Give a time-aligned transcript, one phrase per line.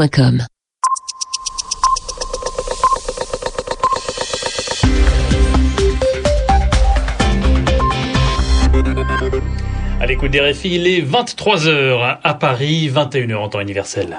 [0.00, 0.46] radiovostok.com.
[10.00, 14.18] À l'écoute des réfis, il est 23h à Paris, 21h en temps universel.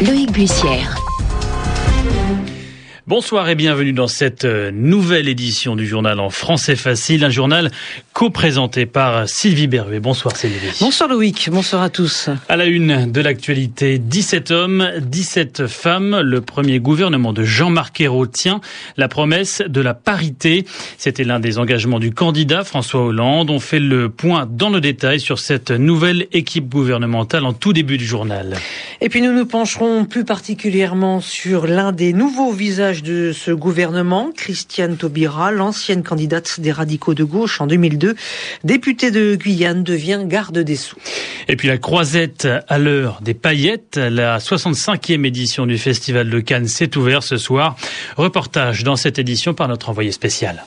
[0.00, 0.96] Loïc Bussière.
[3.06, 7.70] Bonsoir et bienvenue dans cette euh, nouvelle édition du journal en français facile, un journal
[8.16, 10.00] co-présenté par Sylvie Berruet.
[10.00, 10.74] Bonsoir Sylvie.
[10.80, 12.30] Bonsoir Loïc, bonsoir à tous.
[12.48, 16.20] À la une de l'actualité, 17 hommes, 17 femmes.
[16.20, 18.62] Le premier gouvernement de Jean-Marc Ayrault tient
[18.96, 20.64] la promesse de la parité.
[20.96, 23.50] C'était l'un des engagements du candidat François Hollande.
[23.50, 27.98] On fait le point dans le détail sur cette nouvelle équipe gouvernementale en tout début
[27.98, 28.56] du journal.
[29.02, 34.30] Et puis nous nous pencherons plus particulièrement sur l'un des nouveaux visages de ce gouvernement,
[34.34, 38.05] Christiane Taubira, l'ancienne candidate des radicaux de gauche en 2002,
[38.64, 40.98] députée de Guyane, devient garde des Sceaux.
[41.48, 46.68] Et puis la croisette à l'heure des paillettes, la 65e édition du Festival de Cannes
[46.68, 47.76] s'est ouverte ce soir.
[48.16, 50.64] Reportage dans cette édition par notre envoyé spécial.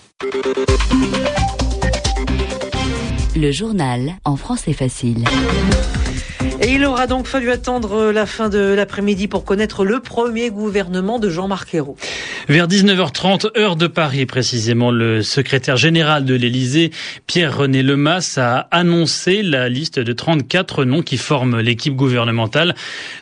[3.36, 5.23] Le journal en français facile.
[6.62, 11.18] Et il aura donc fallu attendre la fin de l'après-midi pour connaître le premier gouvernement
[11.18, 11.95] de Jean-Marc Ayrault.
[12.50, 16.92] Vers 19h30, heure de Paris précisément, le secrétaire général de l'Élysée,
[17.28, 22.76] Pierre-René Lemas, a annoncé la liste de 34 noms qui forment l'équipe gouvernementale.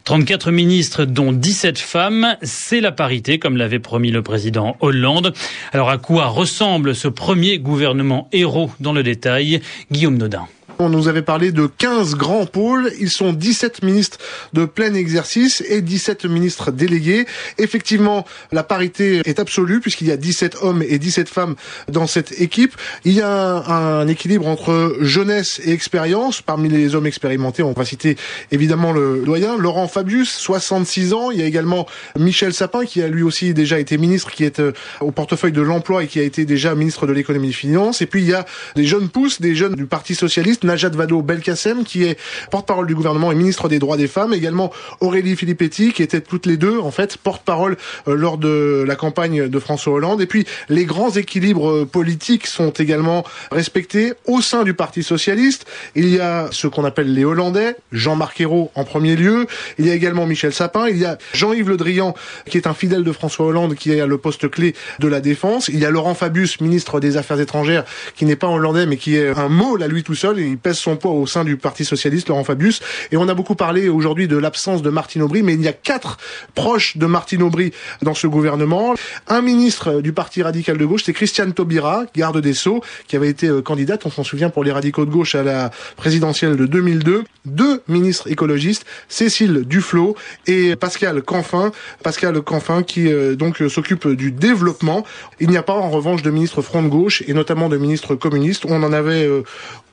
[0.05, 2.37] 34 ministres, dont 17 femmes.
[2.41, 5.33] C'est la parité, comme l'avait promis le président Hollande.
[5.73, 9.61] Alors à quoi ressemble ce premier gouvernement héros dans le détail?
[9.91, 10.47] Guillaume Nodin.
[10.79, 12.91] On nous avait parlé de 15 grands pôles.
[12.99, 14.19] Ils sont 17 ministres
[14.53, 17.25] de plein exercice et 17 ministres délégués.
[17.57, 21.55] Effectivement, la parité est absolue puisqu'il y a 17 hommes et 17 femmes
[21.87, 22.75] dans cette équipe.
[23.05, 26.41] Il y a un, équilibre entre jeunesse et expérience.
[26.41, 28.15] Parmi les hommes expérimentés, on va citer
[28.51, 31.31] évidemment le doyen Laurent Fabius, 66 ans.
[31.31, 31.87] Il y a également
[32.19, 35.61] Michel Sapin qui a lui aussi déjà été ministre, qui est euh, au portefeuille de
[35.61, 38.01] l'emploi et qui a été déjà ministre de l'économie et des finances.
[38.01, 38.45] Et puis il y a
[38.75, 42.17] des jeunes pousses, des jeunes du Parti socialiste Najat Vallaud-Belkacem, qui est
[42.51, 46.45] porte-parole du gouvernement et ministre des droits des femmes, également Aurélie Filippetti, qui étaient toutes
[46.45, 50.21] les deux, en fait, porte-parole euh, lors de la campagne de François Hollande.
[50.21, 55.65] Et puis, les grands équilibres euh, politiques sont également respectés au sein du Parti socialiste.
[55.95, 59.47] Il y a ce qu'on appelle les Hollandais, Jean-Marc Ayrault en premier lieu.
[59.79, 60.87] Il y a également Michel Sapin.
[60.87, 62.13] Il y a Jean-Yves Le Drian,
[62.49, 65.21] qui est un fidèle de François Hollande, qui est à le poste clé de la
[65.21, 65.69] défense.
[65.69, 67.85] Il y a Laurent Fabius, ministre des Affaires étrangères,
[68.15, 70.95] qui n'est pas hollandais, mais qui est un mot à lui tout seul pèse son
[70.95, 72.81] poids au sein du Parti socialiste, Laurent Fabius.
[73.11, 75.73] Et on a beaucoup parlé aujourd'hui de l'absence de Martine Aubry, mais il y a
[75.73, 76.17] quatre
[76.55, 78.95] proches de Martine Aubry dans ce gouvernement.
[79.27, 83.29] Un ministre du Parti radical de gauche, c'est Christiane Taubira, garde des Sceaux, qui avait
[83.29, 86.65] été euh, candidate, on s'en souvient, pour les radicaux de gauche à la présidentielle de
[86.65, 87.23] 2002.
[87.45, 91.71] Deux ministres écologistes, Cécile Duflot et Pascal Canfin.
[92.03, 95.05] Pascal Canfin qui euh, donc euh, s'occupe du développement.
[95.39, 98.15] Il n'y a pas en revanche de ministre front de gauche et notamment de ministre
[98.15, 98.65] communiste.
[98.65, 99.27] On en avait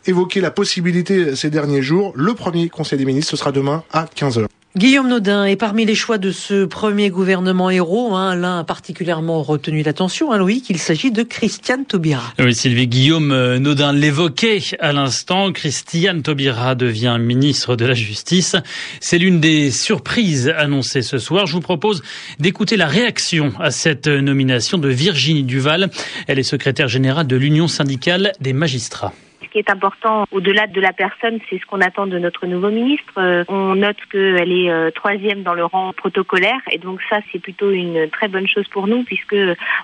[0.07, 2.13] évoqué la possibilité ces derniers jours.
[2.17, 4.47] Le premier Conseil des ministres, ce sera demain à 15h.
[4.77, 8.17] Guillaume Nodin est parmi les choix de ce premier gouvernement héros.
[8.17, 12.35] Hein, L'un a particulièrement retenu l'attention, hein, Louis, qu'il s'agit de Christiane Taubira.
[12.41, 15.53] Oui, Sylvie Guillaume euh, Nodin l'évoquait à l'instant.
[15.53, 18.57] Christiane Taubira devient ministre de la Justice.
[18.99, 21.47] C'est l'une des surprises annoncées ce soir.
[21.47, 22.03] Je vous propose
[22.41, 25.89] d'écouter la réaction à cette nomination de Virginie Duval.
[26.27, 29.13] Elle est secrétaire générale de l'Union syndicale des magistrats
[29.55, 33.13] qui est important au-delà de la personne, c'est ce qu'on attend de notre nouveau ministre.
[33.19, 37.39] Euh, on note qu'elle est euh, troisième dans le rang protocolaire et donc ça c'est
[37.39, 39.37] plutôt une très bonne chose pour nous puisque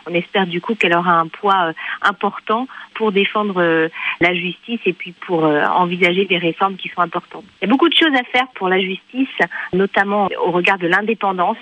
[0.09, 1.73] on espère du coup qu'elle aura un poids euh,
[2.03, 2.67] important
[3.01, 3.89] pour défendre
[4.21, 7.45] la justice et puis pour envisager des réformes qui sont importantes.
[7.61, 9.39] Il y a beaucoup de choses à faire pour la justice,
[9.73, 11.57] notamment au regard de l'indépendance,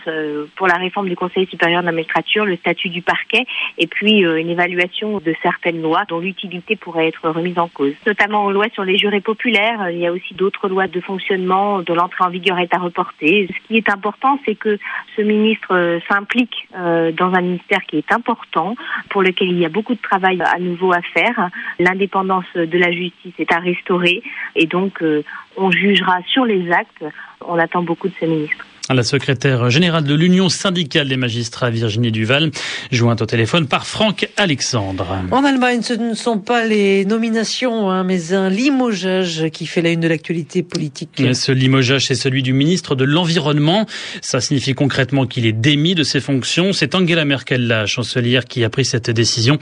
[0.57, 3.47] pour la réforme du Conseil supérieur de la magistrature, le statut du parquet
[3.79, 8.47] et puis une évaluation de certaines lois dont l'utilité pourrait être remise en cause notamment
[8.47, 9.91] aux lois sur les jurés populaires.
[9.91, 13.49] Il y a aussi d'autres lois de fonctionnement dont l'entrée en vigueur est à reporter.
[13.49, 14.79] Ce qui est important, c'est que
[15.17, 18.75] ce ministre euh, s'implique euh, dans un ministère qui est important,
[19.11, 21.28] pour lequel il y a beaucoup de travail à nouveau à faire.
[21.79, 24.23] L'indépendance de la justice est à restaurer
[24.55, 25.23] et donc euh,
[25.57, 27.05] on jugera sur les actes.
[27.47, 28.65] On attend beaucoup de ce ministre.
[28.91, 32.51] La secrétaire générale de l'Union syndicale des magistrats, Virginie Duval,
[32.91, 35.07] jointe au téléphone par Franck Alexandre.
[35.31, 39.91] En Allemagne, ce ne sont pas les nominations, hein, mais un limogeage qui fait la
[39.91, 41.23] une de l'actualité politique.
[41.35, 43.85] ce limogeage, c'est celui du ministre de l'Environnement.
[44.23, 46.73] Ça signifie concrètement qu'il est démis de ses fonctions.
[46.73, 49.59] C'est Angela Merkel, la chancelière, qui a pris cette décision.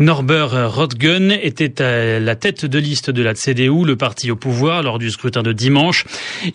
[0.00, 4.82] Norbert Rotgen était à la tête de liste de la CDU, le parti au pouvoir,
[4.82, 6.06] lors du scrutin de dimanche.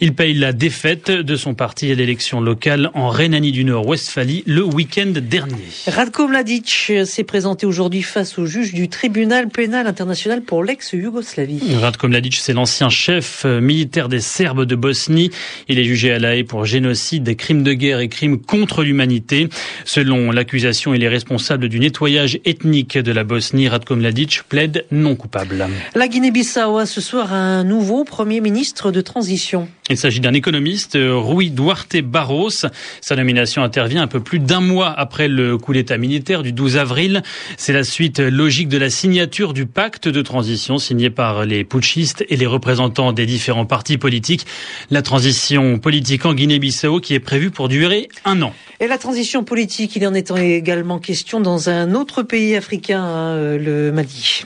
[0.02, 4.64] Il paye la défaite de son parti à l'élection locale en Rhénanie du Nord-Westphalie le
[4.64, 5.68] week-end dernier.
[5.86, 11.76] Radko Mladic s'est présenté aujourd'hui face au juge du tribunal pénal international pour l'ex-Yougoslavie.
[11.76, 15.30] Radko Mladic, c'est l'ancien chef militaire des Serbes de Bosnie.
[15.68, 19.48] Il est jugé à La Haye pour génocide, crimes de guerre et crimes contre l'humanité.
[19.86, 23.68] Selon l'accusation, il est responsable du nettoyage ethnique de la Bosnie.
[23.68, 25.68] Radko Mladic plaide non coupable.
[25.94, 29.68] La Guinée-Bissau a ce soir un nouveau Premier ministre de transition.
[29.92, 32.52] Il s'agit d'un économiste, Rui Duarte Barros.
[33.02, 36.78] Sa nomination intervient un peu plus d'un mois après le coup d'État militaire du 12
[36.78, 37.24] avril.
[37.58, 42.24] C'est la suite logique de la signature du pacte de transition signé par les putschistes
[42.30, 44.46] et les représentants des différents partis politiques.
[44.92, 48.54] La transition politique en Guinée-Bissau qui est prévue pour durer un an.
[48.80, 53.58] Et la transition politique, il en est également question dans un autre pays africain, hein,
[53.58, 54.44] le Mali.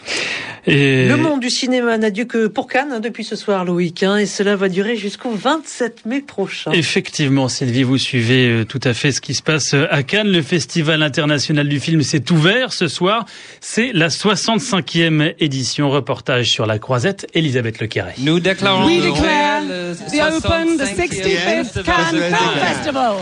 [0.66, 4.18] Le monde du cinéma n'a dû que pour Cannes hein, depuis ce soir, Loïc, hein,
[4.18, 6.72] et cela va durer jusqu'au 27 mai prochain.
[6.72, 10.32] Effectivement, Sylvie, vous suivez euh, tout à fait ce qui se passe euh, à Cannes.
[10.32, 13.26] Le Festival international du film s'est ouvert ce soir.
[13.62, 15.90] C'est la 65e édition.
[15.90, 18.16] Reportage sur la croisette, Elisabeth Lequerret.
[18.20, 23.16] Nous déclarons We declare the open the 65th Cannes Film Festival.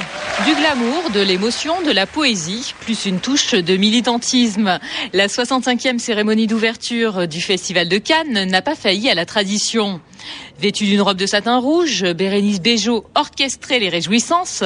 [0.45, 4.79] Du glamour, de l'émotion, de la poésie, plus une touche de militantisme.
[5.13, 10.01] La 65e cérémonie d'ouverture du Festival de Cannes n'a pas failli à la tradition.
[10.59, 14.63] Vêtue d'une robe de satin rouge, Bérénice Bejo orchestrait les réjouissances.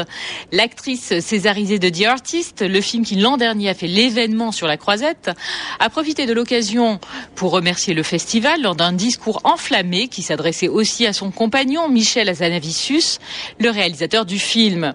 [0.52, 4.78] L'actrice césarisée de The Artist, le film qui l'an dernier a fait l'événement sur la
[4.78, 5.32] croisette,
[5.80, 7.00] a profité de l'occasion
[7.36, 12.28] pour remercier le festival lors d'un discours enflammé qui s'adressait aussi à son compagnon Michel
[12.28, 13.20] Azanavicius,
[13.60, 14.94] le réalisateur du film.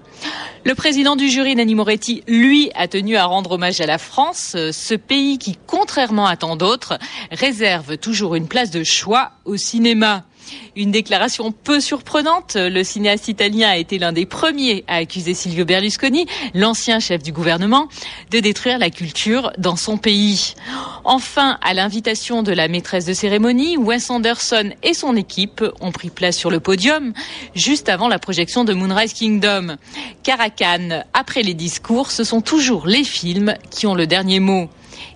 [0.65, 4.55] Le président du jury, Nanni Moretti, lui, a tenu à rendre hommage à la France,
[4.73, 6.99] ce pays qui, contrairement à tant d'autres,
[7.31, 10.25] réserve toujours une place de choix au cinéma.
[10.77, 12.57] Une déclaration peu surprenante.
[12.57, 17.33] Le cinéaste italien a été l'un des premiers à accuser Silvio Berlusconi, l'ancien chef du
[17.33, 17.89] gouvernement,
[18.31, 20.55] de détruire la culture dans son pays.
[21.05, 26.11] Enfin, à l'invitation de la maîtresse de cérémonie, Wes Anderson et son équipe ont pris
[26.11, 27.13] place sur le podium
[27.55, 29.77] juste avant la projection de Moonrise Kingdom.
[30.23, 34.41] Car à Cannes, après les discours, ce sont toujours les films qui ont le dernier
[34.41, 34.69] mot.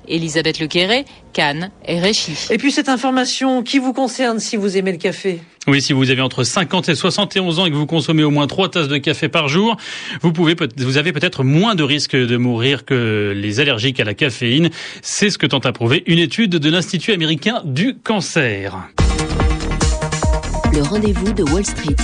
[0.09, 2.37] Elisabeth Lequerret, Cannes et Réchi.
[2.51, 5.41] Et puis cette information qui vous concerne si vous aimez le café.
[5.67, 8.47] Oui, si vous avez entre 50 et 71 ans et que vous consommez au moins
[8.47, 9.79] 3 tasses de café par jour,
[10.21, 14.13] vous pouvez, vous avez peut-être moins de risques de mourir que les allergiques à la
[14.13, 14.69] caféine.
[15.01, 18.77] C'est ce que tente à prouver une étude de l'Institut américain du cancer.
[20.75, 21.97] Le rendez-vous de Wall Street.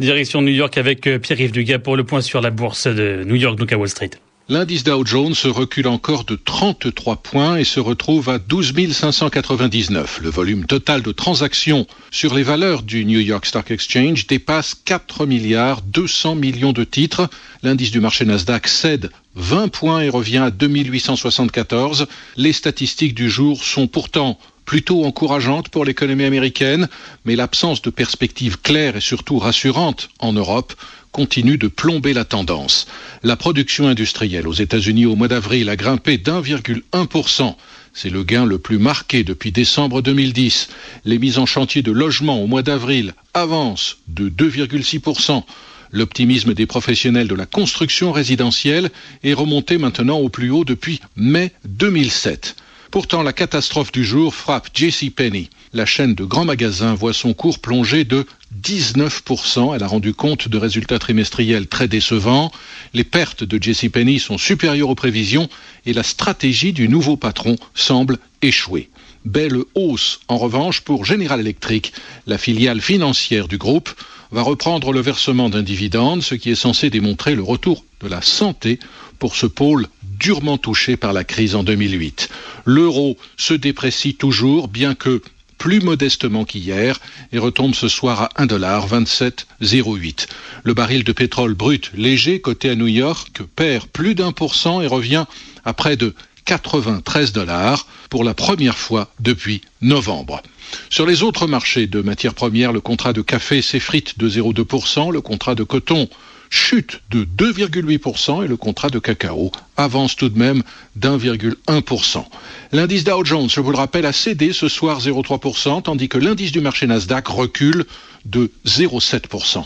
[0.00, 3.56] Direction New York avec Pierre-Yves Dugas pour le point sur la bourse de New York,
[3.56, 4.10] donc à Wall Street.
[4.48, 10.20] L'indice Dow Jones recule encore de 33 points et se retrouve à 12 599.
[10.22, 15.26] Le volume total de transactions sur les valeurs du New York Stock Exchange dépasse 4
[15.26, 17.28] milliards 200 millions de titres.
[17.64, 22.06] L'indice du marché Nasdaq cède 20 points et revient à 2874.
[22.36, 26.88] Les statistiques du jour sont pourtant plutôt encourageantes pour l'économie américaine,
[27.24, 30.72] mais l'absence de perspectives claires et surtout rassurantes en Europe
[31.16, 32.86] continue de plomber la tendance.
[33.22, 37.54] La production industrielle aux États-Unis au mois d'avril a grimpé d'1,1%.
[37.94, 40.68] C'est le gain le plus marqué depuis décembre 2010.
[41.06, 45.42] Les mises en chantier de logements au mois d'avril avancent de 2,6%.
[45.90, 48.90] L'optimisme des professionnels de la construction résidentielle
[49.24, 52.56] est remonté maintenant au plus haut depuis mai 2007.
[52.90, 55.48] Pourtant, la catastrophe du jour frappe JCPenney.
[55.72, 58.26] La chaîne de grands magasins voit son cours plonger de
[58.62, 59.74] 19%.
[59.74, 62.50] Elle a rendu compte de résultats trimestriels très décevants.
[62.94, 65.48] Les pertes de JCPenney sont supérieures aux prévisions
[65.84, 68.90] et la stratégie du nouveau patron semble échouer.
[69.24, 71.92] Belle hausse, en revanche, pour General Electric,
[72.26, 73.90] la filiale financière du groupe,
[74.30, 78.22] va reprendre le versement d'un dividende, ce qui est censé démontrer le retour de la
[78.22, 78.78] santé
[79.18, 79.86] pour ce pôle
[80.18, 82.28] durement touché par la crise en 2008.
[82.64, 85.22] L'euro se déprécie toujours, bien que
[85.58, 86.98] plus modestement qu'hier
[87.32, 90.26] et retombe ce soir à 1,2708.
[90.64, 94.80] Le baril de pétrole brut léger coté à New York perd plus d'un pour cent
[94.82, 95.26] et revient
[95.64, 100.42] à près de 93 dollars pour la première fois depuis novembre.
[100.90, 105.20] Sur les autres marchés de matières premières, le contrat de café s'effrite de 0,2%, le
[105.20, 106.08] contrat de coton
[106.50, 110.62] chute de 2,8% et le contrat de cacao avance tout de même
[110.96, 112.24] d'1,1%.
[112.72, 116.52] L'indice Dow Jones, je vous le rappelle, a cédé ce soir 0,3%, tandis que l'indice
[116.52, 117.84] du marché Nasdaq recule
[118.24, 119.64] de 0,7%.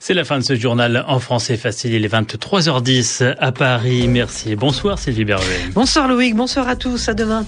[0.00, 1.92] C'est la fin de ce journal en français facile.
[1.92, 4.06] Il est 23h10 à Paris.
[4.06, 4.54] Merci.
[4.54, 5.70] Bonsoir Sylvie Berger.
[5.74, 6.36] Bonsoir Loïc.
[6.36, 7.08] Bonsoir à tous.
[7.08, 7.44] À demain.